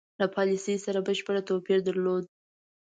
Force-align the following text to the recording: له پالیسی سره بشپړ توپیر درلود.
له 0.19 0.25
پالیسی 0.35 0.75
سره 0.85 0.99
بشپړ 1.07 1.35
توپیر 1.49 1.79
درلود. 1.87 2.23